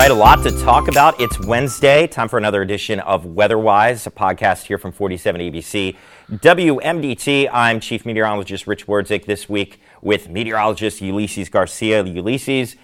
[0.00, 1.20] right, a lot to talk about.
[1.20, 5.94] It's Wednesday, time for another edition of Weatherwise, a podcast here from 47 ABC
[6.30, 7.50] WMDT.
[7.52, 12.02] I'm Chief Meteorologist Rich Wirdzek this week with meteorologist Ulysses Garcia.
[12.02, 12.76] Ulysses,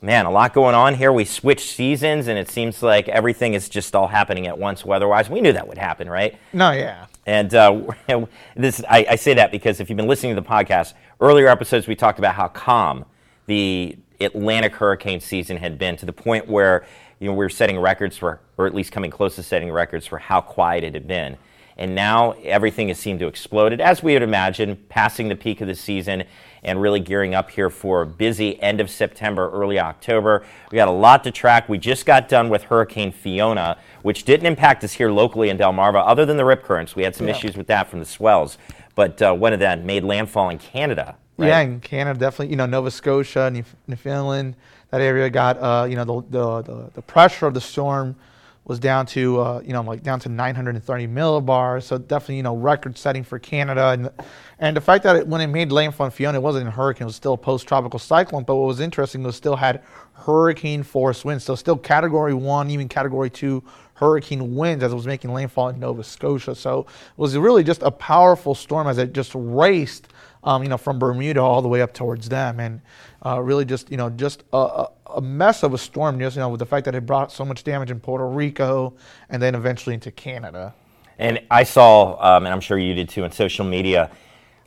[0.00, 1.12] man, a lot going on here.
[1.12, 5.28] We switched seasons, and it seems like everything is just all happening at once weather-wise.
[5.28, 6.38] We knew that would happen, right?
[6.52, 7.06] No, yeah.
[7.26, 7.82] And uh,
[8.54, 11.88] this, I, I say that because if you've been listening to the podcast, earlier episodes
[11.88, 13.06] we talked about how calm
[13.46, 16.84] the Atlantic hurricane season had been to the point where
[17.18, 20.06] you know we were setting records for, or at least coming close to setting records
[20.06, 21.36] for how quiet it had been.
[21.76, 25.66] And now everything has seemed to explode, as we would imagine, passing the peak of
[25.66, 26.24] the season
[26.62, 30.44] and really gearing up here for a busy end of September, early October.
[30.70, 31.70] We got a lot to track.
[31.70, 36.02] We just got done with Hurricane Fiona, which didn't impact us here locally in Delmarva,
[36.06, 36.94] other than the rip currents.
[36.94, 37.34] We had some Yeah.
[37.36, 38.58] issues with that from the swells.
[38.94, 41.16] But uh, one of them made landfall in Canada.
[41.40, 41.48] Right?
[41.48, 44.56] Yeah, in Canada, definitely, you know, Nova Scotia, New- Newfoundland,
[44.90, 48.16] that area got, uh, you know, the, the, the, the pressure of the storm
[48.64, 51.84] was down to, uh, you know, like down to 930 millibars.
[51.84, 53.88] So definitely, you know, record setting for Canada.
[53.88, 54.10] And,
[54.58, 57.02] and the fact that it, when it made landfall in Fiona, it wasn't a hurricane,
[57.02, 58.44] it was still a post tropical cyclone.
[58.44, 59.82] But what was interesting was still had
[60.12, 61.44] hurricane force winds.
[61.44, 65.80] So still category one, even category two hurricane winds as it was making landfall in
[65.80, 66.54] Nova Scotia.
[66.54, 70.08] So it was really just a powerful storm as it just raced,
[70.44, 72.80] um, you know, from Bermuda all the way up towards them, and
[73.24, 76.18] uh, really just, you know, just a, a, mess of a storm.
[76.18, 78.94] Just, you know, with the fact that it brought so much damage in Puerto Rico
[79.28, 80.74] and then eventually into Canada.
[81.18, 84.10] And I saw, um, and I'm sure you did too, on social media,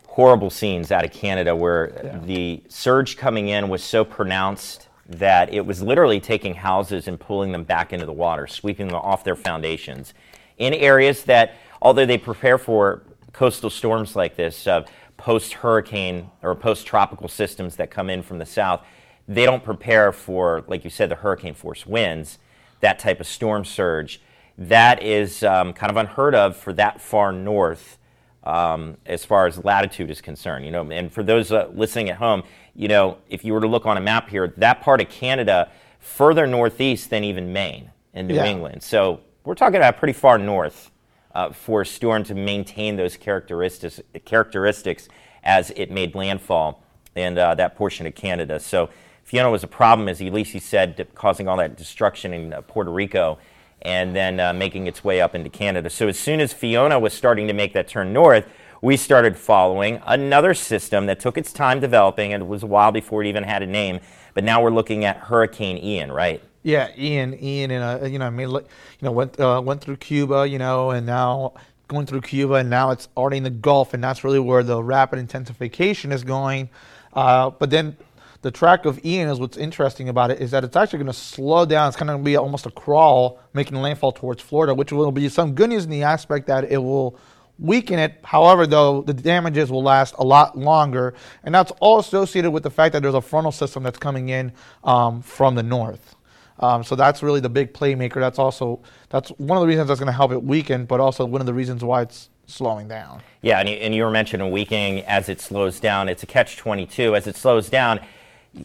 [0.08, 5.66] horrible scenes out of Canada where the surge coming in was so pronounced that it
[5.66, 9.36] was literally taking houses and pulling them back into the water, sweeping them off their
[9.36, 10.14] foundations
[10.58, 13.02] in areas that, although they prepare for
[13.34, 14.86] coastal storms like this, uh,
[15.18, 18.82] post hurricane or post tropical systems that come in from the south,
[19.28, 22.40] they don't prepare for, like you said, the hurricane force winds,
[22.82, 24.22] that type of storm surge.
[24.58, 27.98] That is um, kind of unheard of for that far north
[28.44, 30.66] um, as far as latitude is concerned.
[30.66, 32.44] You know, and for those uh, listening at home,
[32.76, 35.72] you know, if you were to look on a map here, that part of Canada
[36.00, 38.46] further northeast than even Maine and New Yeah.
[38.46, 38.84] England.
[38.84, 40.92] So we're talking about pretty far north
[41.34, 45.08] uh, for storm to maintain those characteristics characteristics
[45.44, 46.84] as it made landfall
[47.16, 48.60] in uh, that portion of Canada.
[48.60, 48.90] So
[49.24, 53.38] Fiona was a problem, as Ulysses said, causing all that destruction in uh, Puerto Rico
[53.82, 55.90] and then uh, making its way up into Canada.
[55.90, 58.48] So as soon as Fiona was starting to make that turn north,
[58.82, 62.92] we started following another system that took its time developing, and it was a while
[62.92, 64.00] before it even had a name.
[64.34, 66.42] But now we're looking at Hurricane Ian, right?
[66.64, 68.62] Yeah, Ian, Ian, and uh, you know, I mean, you
[69.02, 71.54] know, went uh, went through Cuba, you know, and now
[71.90, 74.82] going through Cuba, and now it's already in the Gulf, and that's really where the
[74.82, 76.70] rapid intensification is going.
[77.12, 77.98] Uh, but then
[78.42, 81.14] the track of Ian is what's interesting about it is that it's actually going to
[81.14, 81.90] slow down.
[81.90, 85.12] It's kind of going to be almost a crawl, making landfall towards Florida, which will
[85.12, 87.18] be some good news in the aspect that it will
[87.60, 88.20] weaken it.
[88.24, 91.14] However, though, the damages will last a lot longer,
[91.44, 94.52] and that's all associated with the fact that there's a frontal system that's coming in
[94.84, 96.16] um, from the north.
[96.60, 98.16] Um, so that's really the big playmaker.
[98.16, 101.26] That's also that's one of the reasons that's going to help it weaken, but also
[101.26, 103.22] one of the reasons why it's slowing down.
[103.42, 106.10] Yeah, and you, and you were mentioning weakening as it slows down.
[106.10, 107.16] It's a catch 22.
[107.16, 108.00] As it slows down,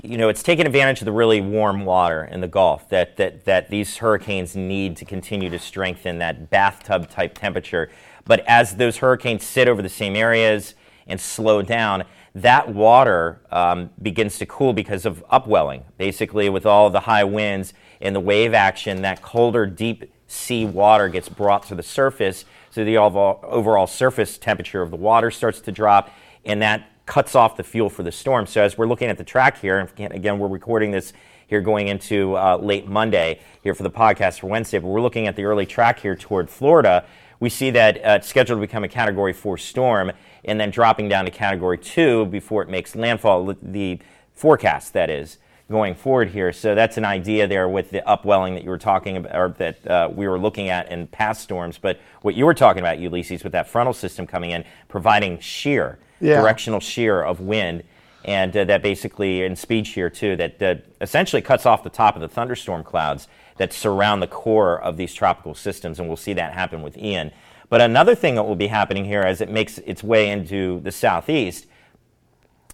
[0.03, 3.45] you know, it's taking advantage of the really warm water in the Gulf that, that,
[3.47, 7.91] that these hurricanes need to continue to strengthen that bathtub type temperature.
[8.27, 10.75] But as those hurricanes sit over the same areas
[11.07, 12.05] and slow down,
[12.43, 15.85] that water um, begins to cool because of upwelling.
[15.97, 21.09] Basically, with all the high winds and the wave action, that colder, deep sea water
[21.09, 22.45] gets brought to the surface.
[22.71, 26.11] So the overall, surface temperature of the water starts to drop,
[26.45, 28.47] and that cuts off the fuel for the storm.
[28.47, 31.13] So as we're looking at the track here, and again- again, we're recording this
[31.47, 35.27] here going into uh, late Monday here for the podcast for Wednesday, but we're looking
[35.27, 37.07] at the early track here toward Florida.
[37.41, 40.13] We see that uh, it's scheduled to become a Category 4 storm
[40.45, 43.99] and then dropping down to Category 2 before it makes landfall, the
[44.35, 45.39] forecast that is
[45.71, 46.53] going forward here.
[46.53, 49.87] So that's an idea there with the upwelling that you were talking about, or that
[49.87, 51.79] uh, we were looking at in past storms.
[51.79, 55.99] But what you were talking about, Ulysses, with that frontal system coming in, providing shear,
[56.21, 56.41] Yeah.
[56.41, 57.85] directional shear of wind,
[58.25, 62.15] and uh, that basically, and speed shear too, that uh, essentially cuts off the top
[62.17, 63.29] of the thunderstorm clouds
[63.59, 65.99] that surround the core of these tropical systems.
[65.99, 67.31] And we'll see that happen with Ian.
[67.69, 70.93] But another thing that will be happening here as it makes its way into the
[70.93, 71.67] southeast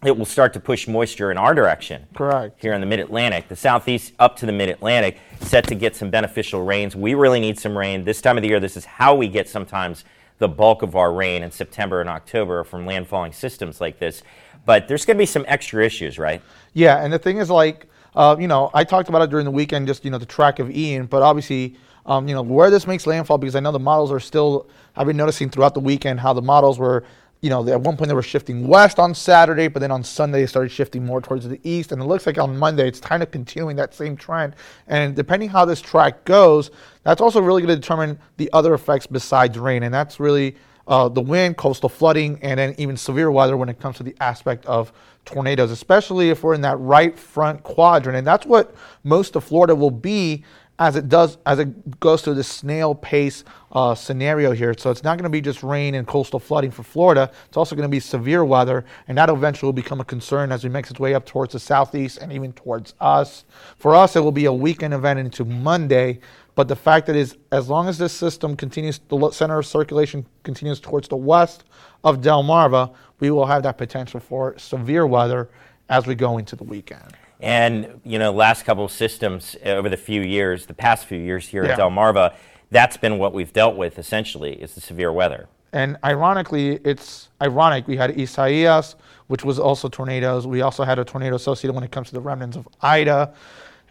[0.05, 2.07] it will start to push moisture in our direction.
[2.15, 2.61] Correct.
[2.61, 5.97] Here in the mid Atlantic, the southeast up to the mid Atlantic, set to get
[5.97, 6.95] some beneficial rains.
[6.95, 8.05] We really need some rain.
[8.05, 10.05] This time of the year, this is how we get sometimes
[10.39, 14.23] the bulk of our rain in September and October from landfalling systems like this.
[14.67, 16.43] But there's going to be some extra issues, right?
[16.73, 19.51] Yeah, and the thing is, like, uh, you know, I talked about it during the
[19.51, 21.77] weekend, just you know, the track of Ian, but obviously,
[22.07, 24.69] um, you know, where this makes landfall because I know the models are still.
[24.97, 27.05] I've been noticing throughout the weekend how the models were
[27.45, 30.41] you know, at one point they were shifting west on Saturday, but then on Sunday
[30.41, 31.93] they started shifting more towards the east.
[31.93, 34.57] And it looks like on Monday it's kind of continuing that same trend.
[34.87, 36.71] And depending how this track goes,
[37.03, 39.83] that's also really going to determine the other effects besides rain.
[39.83, 43.81] And that's really uh, the wind, coastal flooding, and then even severe weather when it
[43.81, 44.93] comes to the aspect of
[45.25, 48.17] tornadoes, especially if we're in that right front quadrant.
[48.17, 50.45] And that's what most of Florida will be
[50.79, 54.75] as it does as it goes through the snail pace uh, scenario here.
[54.76, 57.31] So it's not going to be just rain and coastal flooding for Florida.
[57.47, 60.65] It's also going to be severe weather, and that eventually will become a concern as
[60.65, 63.44] it makes its way up towards the southeast and even towards us.
[63.76, 66.21] For us, it will be a weekend event into Monday.
[66.56, 70.25] But the fact that is, as long as this system continues, the center of circulation
[70.44, 71.65] continues towards the west
[72.05, 75.49] of Delmarva, we will have that potential for severe weather
[75.88, 77.17] as we go into the weekend.
[77.44, 81.19] And you know, last couple of systems eh, over the few years, the past few
[81.19, 81.73] years here yeah.
[81.73, 82.35] at Delmarva,
[82.70, 85.49] that's been what we've dealt with essentially is the severe weather.
[85.75, 87.87] And ironically, it's ironic.
[87.87, 88.96] We had Isaias,
[89.26, 90.46] which was also tornadoes.
[90.46, 93.35] We also had a tornado associated when it comes to the remnants of Ida.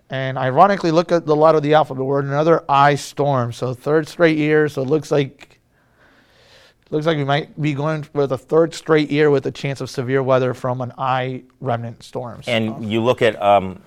[0.10, 2.06] And ironically, look at the lot of the alphabet.
[2.06, 3.52] We're in another I storm.
[3.52, 4.68] So third straight year.
[4.68, 5.60] So it looks like
[6.94, 9.90] looks like we might be going for a third straight year with a chance of
[9.90, 12.48] severe weather from an I remnant storms.
[12.48, 13.82] And you look at um,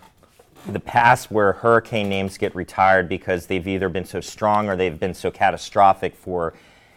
[0.66, 4.98] the past where hurricane names get retired because they've either been so strong or they've
[4.98, 6.54] been so catastrophic for,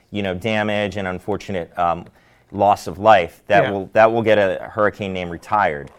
[0.10, 2.06] you know, damage and unfortunate um,
[2.52, 3.44] loss of life.
[3.46, 3.72] That yeah.
[3.72, 5.92] will that will get a hurricane name retired.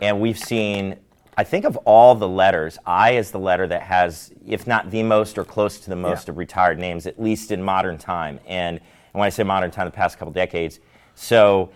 [0.00, 0.96] And we've seen.
[1.38, 5.02] I think of all the letters, I is the letter that has, if not the
[5.02, 6.32] most or close to the most yeah.
[6.32, 8.40] of retired names, at least in modern time.
[8.46, 8.80] And
[9.16, 10.78] and when I say modern time, the past couple decades.
[11.14, 11.70] So,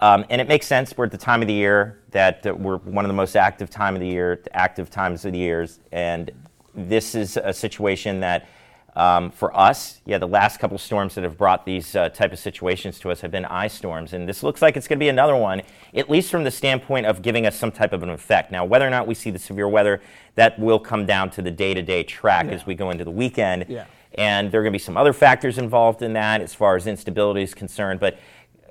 [0.00, 0.96] um, and it makes sense.
[0.96, 3.68] We're at the time of the year that, that we're one of the most active
[3.68, 6.30] time of the year, active times of the years, and
[6.74, 8.48] this is a situation that.
[8.96, 12.38] Um, for us, yeah, the last couple storms that have brought these uh, type of
[12.40, 15.08] situations to us have been I storms, and this looks like it's going to be
[15.08, 15.62] another one,
[15.94, 18.50] at least from the standpoint of giving us some type of an effect.
[18.50, 20.00] Now, whether or not we see the severe weather,
[20.34, 22.52] that will come down to the day-to-day track yeah.
[22.52, 23.66] as we go into the weekend.
[23.68, 23.84] Yeah
[24.18, 26.86] and there are going to be some other factors involved in that as far as
[26.86, 28.00] instability is concerned.
[28.00, 28.18] But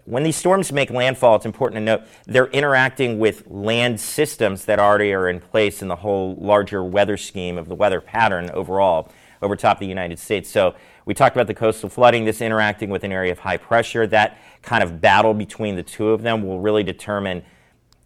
[0.04, 4.80] when these storms make landfall, it's important to note they're interacting with land systems that
[4.80, 9.10] already are in place in the whole larger weather scheme of the weather pattern overall
[9.42, 10.50] over top of the United States.
[10.50, 14.06] So we talked about the coastal flooding, this interacting with an area of high pressure.
[14.08, 17.44] That kind of battle between the two of them will really determine,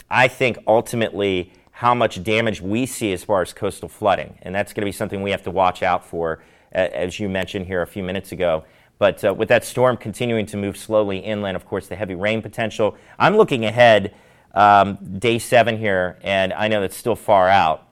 [0.09, 4.37] I think, ultimately how much damage we see as far as coastal flooding.
[4.43, 7.67] And that's going to be something we have to watch out for as you mentioned
[7.67, 8.63] here a few minutes ago.
[8.97, 12.41] But uh, with that storm continuing to move slowly inland, of course, the heavy rain
[12.41, 12.95] potential.
[13.17, 14.13] I'm looking ahead,
[14.53, 17.87] um, day seven here, and I know that's still far out.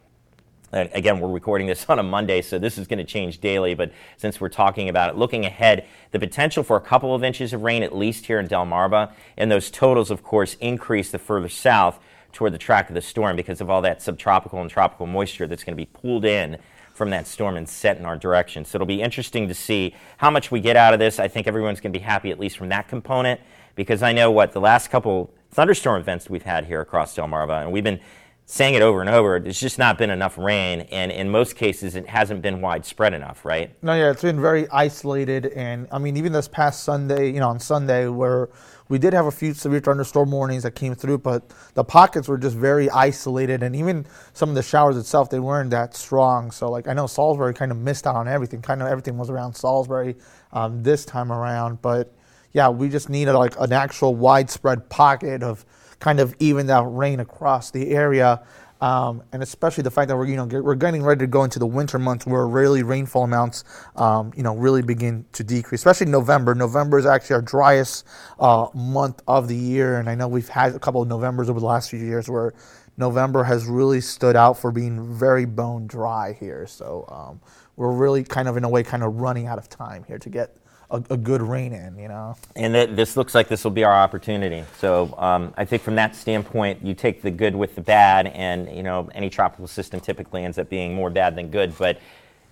[0.72, 3.74] And again, we're recording this on a Monday, so this is going to change daily.
[3.74, 7.54] But since we're talking about it, looking ahead, the potential for a couple of inches
[7.54, 11.50] of rain, at least here in Delmarva, and those totals, of course, increase the further
[11.50, 12.00] south
[12.34, 15.64] toward the track of the storm because of all that subtropical and tropical moisture that's
[15.64, 16.60] going to be pulled in
[17.00, 18.66] from that storm and set in our direction.
[18.66, 21.18] So it'll be interesting to see how much we get out of this.
[21.18, 23.40] I think everyone's going to be happy, at least from that component,
[23.76, 27.72] because I know what the last couple thunderstorm events we've had here across Delmarva, and
[27.72, 28.02] we've been
[28.46, 31.96] saying it over and over, there's just not been enough rain, and in most cases,
[31.96, 33.74] it hasn't been widespread enough, right?
[33.82, 37.48] No, yeah, it's been very isolated, and I mean, even this past Sunday, you know,
[37.48, 38.50] on Sunday, where
[38.90, 42.38] we did have a few severe thunderstorm warnings that came through, but the pockets were
[42.40, 46.50] just very isolated, and even some of the showers itself, they weren't that strong.
[46.50, 48.62] So, like, I know Salisbury kind of missed out on everything.
[48.62, 50.16] Kind of everything was around Salisbury
[50.52, 52.14] um, this time around, but
[52.52, 55.66] yeah, we just needed like an actual widespread pocket of
[56.00, 58.42] kind of even that rain across the area.
[58.82, 61.60] Um, and especially the fact that we're you know we're getting ready to go into
[61.60, 63.66] the winter months where really rainfall amounts
[63.98, 65.82] um, you know really begin to decrease.
[65.82, 66.56] Especially November.
[66.56, 68.06] November is actually our driest
[68.40, 71.60] uh, month of the year, and I know we've had a couple of Novembers over
[71.60, 72.54] the last few years where
[73.00, 76.68] November has really stood out for being very bone dry here.
[76.68, 77.42] So um,
[77.78, 80.30] we're really kind of in a way kind of running out of time here to
[80.30, 80.58] get
[80.92, 82.36] a, a good rain in, you know.
[82.56, 84.64] And th- this looks like this will be our opportunity.
[84.78, 88.76] So um, I think from that standpoint, you take the good with the bad, and
[88.76, 91.78] you know any tropical system typically ends up being more bad than good.
[91.78, 92.00] But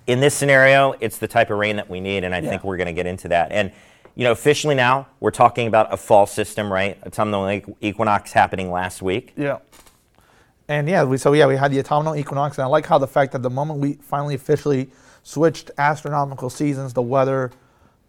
[0.05, 2.49] in this scenario, it's the type of rain that we need, and I yeah.
[2.49, 3.51] think we're going to get into that.
[3.51, 3.71] And
[4.15, 6.97] you know, officially now, we're talking about a fall system, right?
[7.05, 9.33] Autumnal equinox happening last week.
[9.37, 9.59] Yeah.
[10.67, 13.07] And yeah, we, so yeah, we had the autumnal equinox, and I like how the
[13.07, 14.89] fact that the moment we finally officially
[15.21, 17.51] switched astronomical seasons, the weather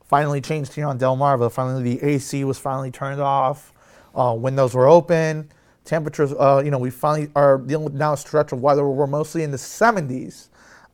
[0.08, 1.52] finally changed here on Delmarva.
[1.52, 3.72] Finally, the AC was finally turned off.
[4.14, 5.50] Uh, windows were open.
[5.84, 8.92] temperatures, uh, you know, we finally are dealing with now a stretch of weather where
[8.92, 10.48] we're mostly in the 70s.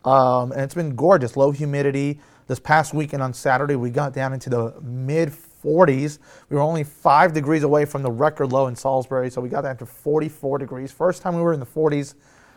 [0.05, 2.21] Um, and it's been gorgeous, low humidity.
[2.47, 5.33] This past weekend on Saturday, we got down into the mid
[5.65, 6.19] 40s.
[6.51, 9.63] We were only five degrees away from the record low in Salisbury, so we got
[9.63, 10.93] down to 44 degrees.
[10.93, 12.15] First time we were in the 40s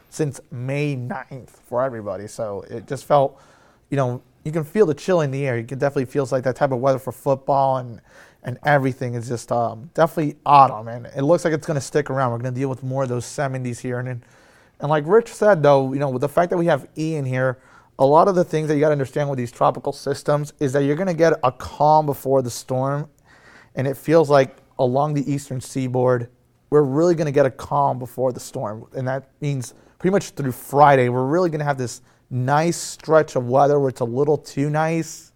[0.10, 2.28] since May 9th for everybody.
[2.28, 3.42] So it just felt,
[3.90, 5.58] you know, you can feel the chill in the air.
[5.58, 8.02] It definitely feels like that type of weather for football and
[8.44, 12.10] and everything is just um, definitely autumn, and it looks like it's going to stick
[12.10, 12.32] around.
[12.32, 14.24] We're going to deal with more of those 70s here, and
[14.80, 17.60] and like Rich said, though, you know, with the fact that we have Ian here,
[18.00, 20.72] a lot of the things that you got to understand with these tropical systems is
[20.74, 23.10] that you're going to get a calm before the storm,
[23.76, 26.30] and it feels like along the eastern seaboard,
[26.70, 30.30] we're really going to get a calm before the storm, and that means pretty much
[30.30, 34.06] through Friday, we're really going to have this nice stretch of weather where it's a
[34.06, 35.32] little too nice.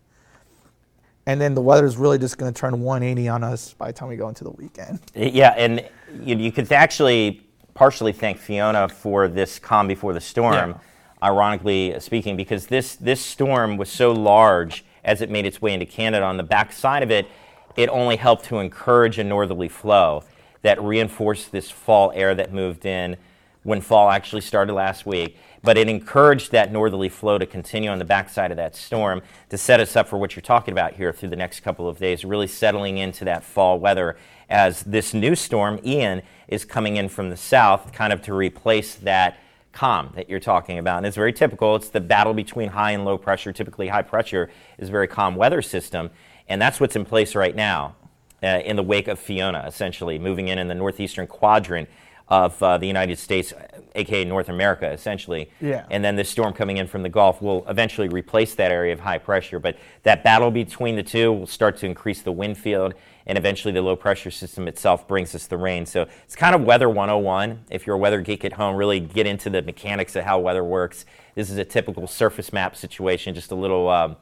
[1.25, 3.93] And then the weather is really just going to turn 180 on us by the
[3.93, 4.99] time we go into the weekend.
[5.15, 5.87] Eh, yeah, and
[6.23, 7.41] you, you could actually
[7.73, 10.77] partially thank Fiona for this calm before the storm, yeah.
[11.23, 15.85] ironically speaking, because this, this storm was so large as it made its way into
[15.85, 16.25] Canada.
[16.25, 17.27] On the backside of it,
[17.75, 20.23] it only helped to encourage a northerly flow
[20.63, 23.17] that reinforced this fall air that moved in
[23.63, 27.99] when fall actually started last week but it encouraged that northerly flow to continue on
[27.99, 31.13] the backside of that storm to set us up for what you're talking about here
[31.13, 34.17] through the next couple of days, really settling into that fall weather
[34.49, 38.95] as this new storm, Ian, is coming in from the south, kind of to replace
[38.95, 39.37] that
[39.71, 40.97] calm that you're talking about.
[40.97, 41.75] And it's very typical.
[41.75, 43.53] It's the battle between high and low pressure.
[43.53, 46.09] Typically, high pressure is a very calm weather system,
[46.49, 47.95] and that's what's in place right now.
[48.43, 51.87] Uh, in the wake of Fiona, essentially moving in in the northeastern quadrant
[52.27, 53.53] of uh, the United States,
[53.95, 55.49] aka North America, essentially.
[55.59, 55.85] Yeah.
[55.89, 59.01] And then this storm coming in from the Gulf will eventually replace that area of
[59.01, 59.59] high pressure.
[59.59, 62.93] But that battle between the two will start to increase the wind field,
[63.25, 65.85] and eventually the low pressure system itself brings us the rain.
[65.85, 67.65] So it's kind of weather 101.
[67.69, 70.63] If you're a weather geek at home, really get into the mechanics of how weather
[70.63, 71.05] works.
[71.35, 74.15] This is a typical surface map situation, just a little, um,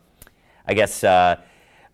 [0.67, 1.03] I guess.
[1.03, 1.41] Uh,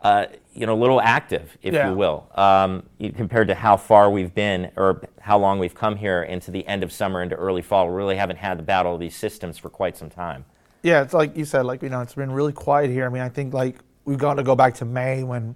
[0.02, 1.90] uh, you know, a little active, if yeah.
[1.90, 2.84] you will, um,
[3.16, 6.84] compared to how far we've been or how long we've come here into the end
[6.84, 7.88] of summer into early fall.
[7.88, 10.46] We really haven't had the battle of these systems for quite some time.
[10.84, 13.06] Yeah, it's like you said, like, you know, it's been really quiet here.
[13.06, 15.56] I mean, I think, like, we've got to go back to May when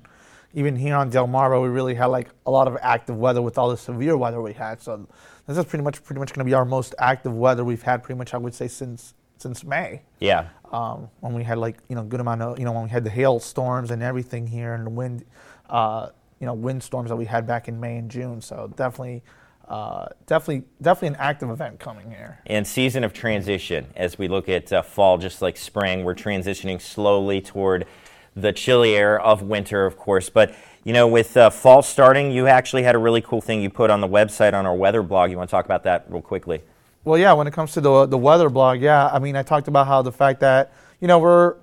[0.55, 3.59] even here on Del Delmarva, we really had, like, a lot of active weather with
[3.59, 4.81] all the severe weather we had.
[4.81, 5.07] So
[5.45, 8.01] this is pretty much, pretty much going to be our most active weather we've had
[8.01, 10.01] pretty much, I would say, since since May.
[10.19, 10.49] Yeah.
[10.71, 13.03] Um, when we had like you know good amount of you know when we had
[13.03, 15.25] the hail storms and everything here and the wind,
[15.69, 18.41] uh, you know wind storms that we had back in May and June.
[18.41, 19.23] So definitely.
[19.67, 22.39] Uh, definitely, definitely an active event coming here.
[22.47, 26.81] And season of transition as we look at uh, fall, just like spring, we're transitioning
[26.81, 27.85] slowly toward
[28.35, 30.27] the chilly air of winter, of course.
[30.27, 33.69] But you know, with uh, fall starting, you actually had a really cool thing you
[33.69, 35.29] put on the website on our weather blog.
[35.29, 36.63] You want to talk about that real quickly?
[37.09, 37.33] Well, yeah.
[37.33, 39.07] When it comes to the the weather blog, yeah.
[39.07, 41.55] I mean, I talked about how the fact that you know we're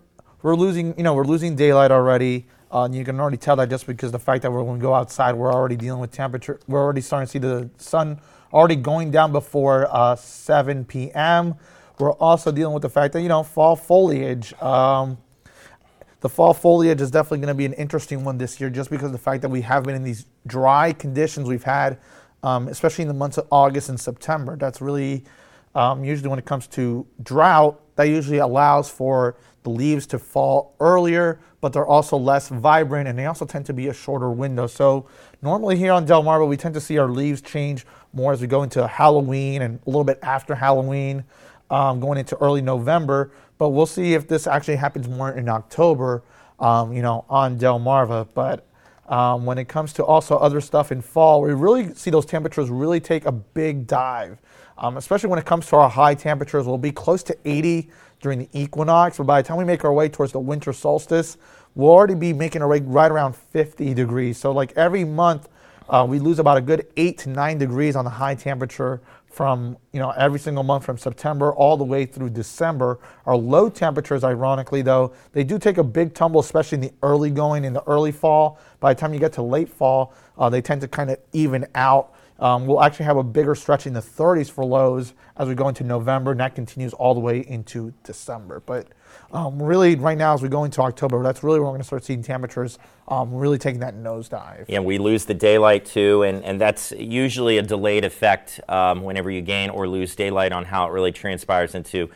[0.43, 2.49] we're losing you know we're losing daylight already.
[2.69, 4.93] Uh, you can already tell that just because the fact that we're when we go
[4.93, 6.59] outside, we're already dealing with temperature.
[6.67, 8.21] We're already starting to see the sun
[8.53, 11.55] already going down before uh, 7 p.m.
[12.01, 14.53] We're also dealing with the fact that you know fall foliage.
[14.61, 15.17] Um,
[16.23, 19.13] the fall foliage is definitely going to be an interesting one this year, just because
[19.13, 22.01] the fact that we have been in these dry conditions we've had
[22.47, 24.55] um, especially in the months of August and September.
[24.55, 25.25] That's really
[25.75, 30.77] um, usually when it comes to drought, that usually allows for the leaves to fall
[30.79, 34.69] earlier, but they're also less vibrant and they also tend to be a shorter window.
[34.69, 35.09] So
[35.43, 38.47] normally here on Del Delmarva, we tend to see our leaves change more as we
[38.47, 41.25] go into Halloween and a little bit after Halloween,
[41.69, 43.33] um, going into early November.
[43.59, 46.23] But we'll see if this actually happens more in October,
[46.61, 48.29] um, you know, on Delmarva.
[48.35, 48.69] But
[49.09, 52.71] um, when it comes to also other stuff in fall, we really see those temperatures
[52.71, 54.39] really take a big dive,
[54.79, 56.67] um, especially when it comes to our high temperatures.
[56.67, 57.89] We'll be close to 80
[58.21, 61.37] during the equinox, but by the time we make our way towards the winter solstice,
[61.75, 64.39] we'll already be making our way right around 50 degrees.
[64.39, 65.49] So, like every month,
[65.89, 69.77] uh, we lose about a good eight to nine degrees on the high temperature from
[69.93, 72.99] you know every single month from September all the way through December.
[73.27, 77.31] Our low temperatures, ironically though, they do take a big tumble, especially in the early
[77.31, 78.59] going in the early fall.
[78.81, 81.67] By the time you get to late fall, uh, they tend to kind of even
[81.75, 82.15] out.
[82.39, 85.69] Um, we'll actually have a bigger stretch in the 30s for lows as we go
[85.69, 88.63] into November, and that continues all the way into December.
[88.65, 88.89] But
[89.33, 91.87] um, really, right now, as we go into October, that's really where we're going to
[91.87, 94.65] start seeing temperatures um, really taking that nosedive.
[94.69, 99.31] Yeah, we lose the daylight too, and, and that's usually a delayed effect um, whenever
[99.31, 102.11] you gain or lose daylight on how it really transpires into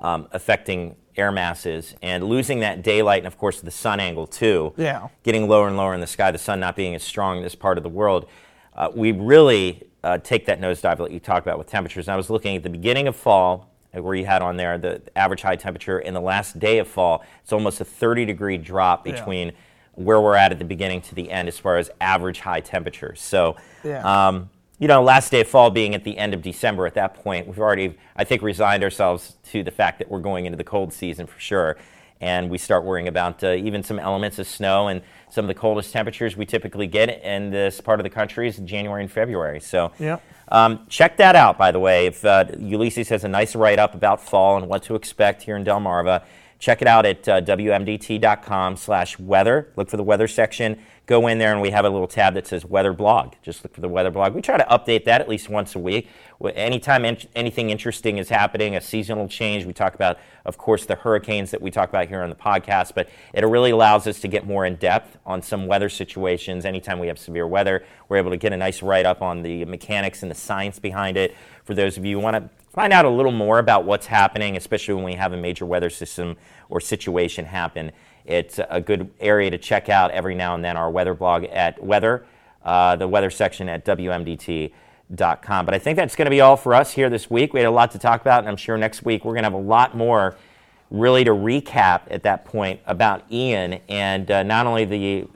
[0.00, 4.72] um, affecting air masses and losing that daylight and of course the sun angle too
[4.76, 7.44] yeah getting lower and lower in the sky the sun not being as strong in
[7.44, 8.28] this part of the world
[8.74, 12.06] uh, we really uh, take that nosedive that you talked about with temperatures.
[12.06, 15.02] And I was looking at the beginning of fall, where you had on there the
[15.16, 17.24] average high temperature in the last day of fall.
[17.42, 19.12] It's almost a 30 degree drop Yeah.
[19.12, 19.52] between
[19.92, 23.20] where we're at at the beginning to the end as far as average high temperatures.
[23.20, 24.02] So, Yeah.
[24.28, 27.14] um, you know, last day of fall being at the end of December, at that
[27.14, 30.64] point, we've already, I think, resigned ourselves to the fact that we're going into the
[30.64, 31.76] cold season for sure.
[32.20, 35.54] And we start worrying about uh, even some elements of snow and some of the
[35.54, 39.10] coldest temperatures we typically get in this part of the country is in January and
[39.12, 39.60] February.
[39.60, 40.22] So, Yep.
[40.48, 42.06] um, check that out, by the way.
[42.06, 45.56] If uh, Ulysses has a nice write up about fall and what to expect here
[45.56, 46.22] in Delmarva,
[46.58, 49.72] check it out at uh, wmdt.com slash weather.
[49.76, 50.78] Look for the weather section.
[51.06, 53.34] Go in there, and we have a little tab that says weather blog.
[53.42, 54.32] Just look for the weather blog.
[54.32, 56.08] We try to update that at least once a week.
[56.54, 60.94] Anytime in- anything interesting is happening, a seasonal change, we talk about, of course, the
[60.94, 64.28] hurricanes that we talk about here on the podcast, but it really allows us to
[64.28, 66.64] get more in depth on some weather situations.
[66.64, 69.66] Anytime we have severe weather, we're able to get a nice write up on the
[69.66, 71.36] mechanics and the science behind it.
[71.64, 74.56] For those of you who want to find out a little more about what's happening,
[74.56, 76.36] especially when we have a major weather system
[76.68, 77.92] or situation happen,
[78.24, 81.82] it's a good area to check out every now and then our weather blog at
[81.82, 82.26] weather,
[82.64, 85.64] uh, the weather section at WMDT.com.
[85.64, 87.54] But I think that's going to be all for us here this week.
[87.54, 89.50] We had a lot to talk about, and I'm sure next week we're going to
[89.50, 90.36] have a lot more
[90.90, 95.28] really to recap at that point about Ian and uh, not only the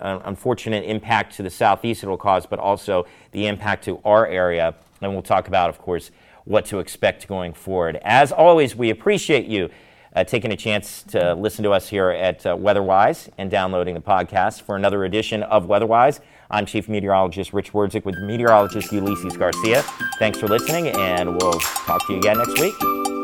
[0.00, 4.74] uh, unfortunate impact to the southeast it'll cause, but also the impact to our area.
[5.00, 6.10] And we'll talk about, of course,
[6.44, 7.98] what to expect going forward.
[8.02, 9.70] As always, we appreciate you
[10.14, 14.00] uh, taking a chance to listen to us here at uh, Weatherwise and downloading the
[14.00, 16.20] podcast for another edition of Weatherwise.
[16.50, 19.82] I'm Chief Meteorologist Rich Wirdzek with meteorologist Ulysses Garcia.
[20.18, 23.21] Thanks for listening, and we'll talk to you again next week.